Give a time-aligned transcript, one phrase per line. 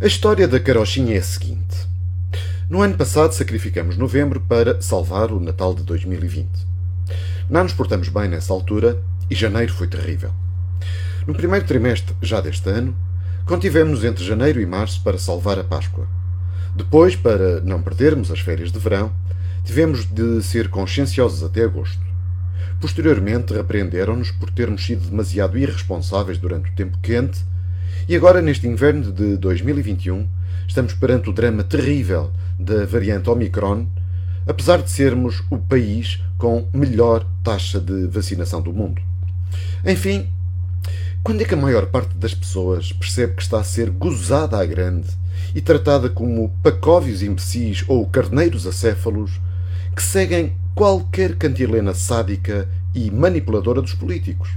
[0.00, 1.76] A história da carochinha é a seguinte.
[2.70, 6.48] No ano passado sacrificamos novembro para salvar o Natal de 2020.
[7.50, 10.30] Não nos portamos bem nessa altura e janeiro foi terrível.
[11.26, 12.96] No primeiro trimestre já deste ano,
[13.44, 16.06] contivemos entre janeiro e março para salvar a Páscoa.
[16.76, 19.12] Depois, para não perdermos as férias de verão,
[19.64, 22.06] tivemos de ser conscienciosos até agosto.
[22.80, 27.40] Posteriormente, repreenderam-nos por termos sido demasiado irresponsáveis durante o tempo quente
[28.08, 30.26] e agora, neste inverno de 2021,
[30.66, 33.86] estamos perante o drama terrível da variante Omicron,
[34.46, 39.02] apesar de sermos o país com melhor taxa de vacinação do mundo.
[39.84, 40.26] Enfim,
[41.22, 44.64] quando é que a maior parte das pessoas percebe que está a ser gozada à
[44.64, 45.08] grande
[45.54, 49.38] e tratada como pacóvios imbecis ou carneiros acéfalos
[49.94, 54.48] que seguem qualquer cantilena sádica e manipuladora dos políticos?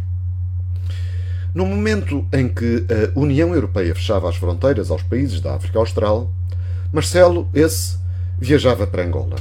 [1.53, 6.31] No momento em que a União Europeia fechava as fronteiras aos países da África Austral,
[6.93, 7.97] Marcelo, esse,
[8.39, 9.35] viajava para Angola.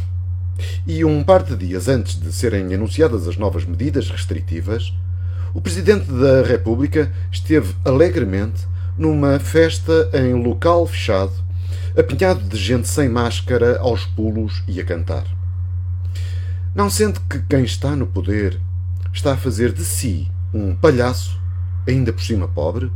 [0.85, 4.93] E um par de dias antes de serem anunciadas as novas medidas restritivas,
[5.55, 8.67] o Presidente da República esteve alegremente
[8.99, 11.33] numa festa em local fechado,
[11.97, 15.25] apinhado de gente sem máscara aos pulos e a cantar.
[16.75, 18.61] Não sente que quem está no poder
[19.13, 21.41] está a fazer de si um palhaço
[21.87, 22.91] ainda por cima pobre?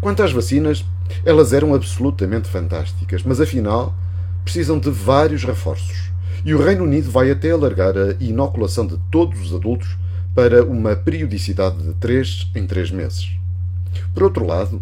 [0.00, 0.84] Quanto às vacinas,
[1.24, 3.94] elas eram absolutamente fantásticas, mas afinal
[4.44, 6.10] precisam de vários reforços.
[6.44, 9.96] E o Reino Unido vai até alargar a inoculação de todos os adultos
[10.34, 13.30] para uma periodicidade de 3 em 3 meses.
[14.14, 14.80] Por outro lado,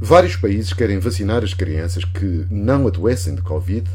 [0.00, 3.88] vários países querem vacinar as crianças que não adoecem de Covid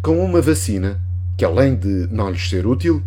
[0.00, 1.00] com uma vacina
[1.36, 3.02] que, além de não lhes ser útil,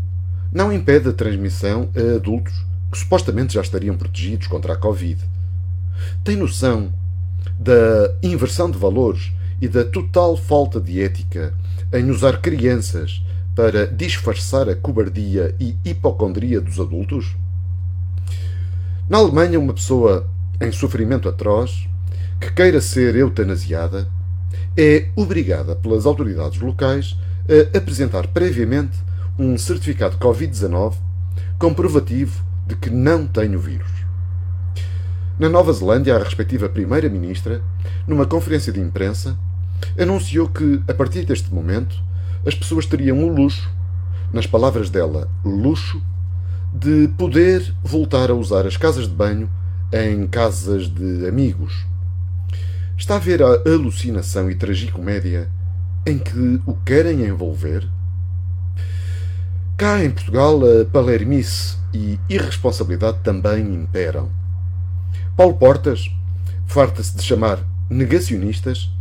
[0.52, 5.24] não impede a transmissão a adultos que supostamente já estariam protegidos contra a Covid.
[6.24, 6.92] Tem noção
[7.60, 11.54] da inversão de valores e da total falta de ética
[11.94, 13.22] em usar crianças
[13.56, 17.36] para disfarçar a cobardia e hipocondria dos adultos?
[19.10, 20.28] Na Alemanha, uma pessoa
[20.60, 21.88] em sofrimento atroz
[22.40, 24.08] que queira ser eutanasiada
[24.76, 27.16] é obrigada pelas autoridades locais
[27.48, 28.98] a apresentar previamente
[29.38, 30.96] um certificado Covid-19
[31.60, 33.92] comprovativo de que não tem o vírus.
[35.38, 37.62] Na Nova Zelândia, a respectiva Primeira-Ministra,
[38.08, 39.38] numa conferência de imprensa,
[40.00, 42.02] anunciou que, a partir deste momento,
[42.48, 43.70] as pessoas teriam o luxo,
[44.32, 46.02] nas palavras dela, luxo,
[46.74, 49.52] de poder voltar a usar as casas de banho
[49.92, 51.86] em casas de amigos.
[52.98, 55.50] Está a ver a alucinação e tragicomédia
[56.06, 57.86] em que o querem envolver?
[59.82, 64.30] Cá em Portugal, a palermice e irresponsabilidade também imperam.
[65.36, 66.08] Paulo Portas
[66.68, 67.58] farta-se de chamar
[67.90, 68.92] negacionistas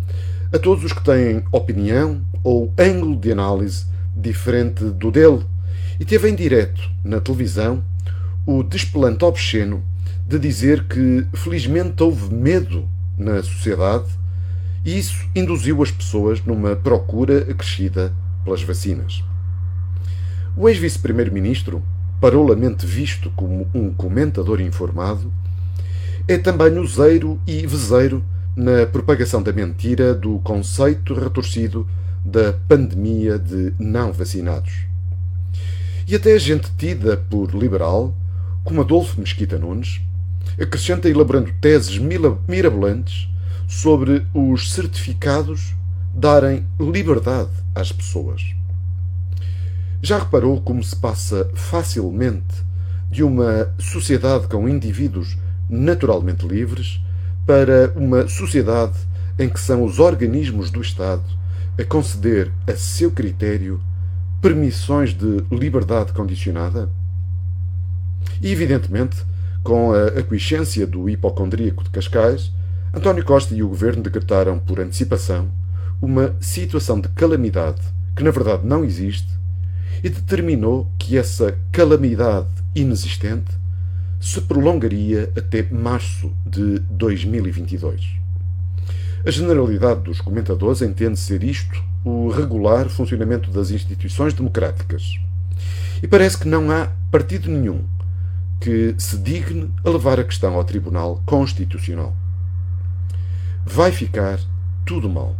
[0.51, 3.85] a todos os que têm opinião ou ângulo de análise
[4.17, 5.45] diferente do dele
[6.01, 7.85] e teve em direto na televisão
[8.47, 9.85] o desplante obsceno
[10.27, 14.07] de dizer que felizmente houve medo na sociedade
[14.83, 19.23] e isso induziu as pessoas numa procura acrescida pelas vacinas.
[20.63, 21.83] O ex-vice-primeiro-ministro,
[22.21, 25.33] parolamente visto como um comentador informado,
[26.29, 28.23] é também useiro e vezeiro
[28.55, 31.89] na propagação da mentira do conceito retorcido
[32.23, 34.85] da pandemia de não vacinados.
[36.07, 38.15] E até gente tida por liberal,
[38.63, 40.03] como Adolfo Mesquita Nunes,
[40.61, 41.97] acrescenta elaborando teses
[42.47, 43.31] mirabolantes
[43.67, 45.75] sobre os certificados
[46.15, 48.60] darem liberdade às pessoas.
[50.03, 52.65] Já reparou como se passa facilmente
[53.11, 55.37] de uma sociedade com indivíduos
[55.69, 57.01] naturalmente livres
[57.47, 58.97] para uma sociedade
[59.39, 61.25] em que são os organismos do Estado
[61.79, 63.81] a conceder a seu critério
[64.41, 66.89] permissões de liberdade condicionada?
[68.41, 69.17] E, evidentemente,
[69.63, 72.51] com a aquiescência do hipocondríaco de Cascais,
[72.93, 75.51] António Costa e o governo decretaram por antecipação
[76.01, 77.81] uma situação de calamidade
[78.17, 79.40] que na verdade não existe
[80.03, 83.59] e determinou que essa calamidade inexistente
[84.21, 88.21] se prolongaria até março de 2022.
[89.27, 95.19] A generalidade dos comentadores entende ser isto o regular funcionamento das instituições democráticas.
[96.03, 97.85] E parece que não há partido nenhum
[98.61, 102.15] que se digne a levar a questão ao Tribunal Constitucional.
[103.65, 104.39] Vai ficar
[104.85, 105.37] tudo mal.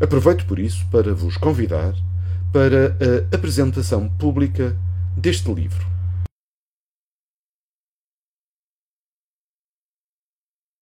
[0.00, 1.94] Aproveito por isso para vos convidar
[2.54, 2.96] para
[3.32, 4.76] a apresentação pública
[5.16, 5.93] deste livro.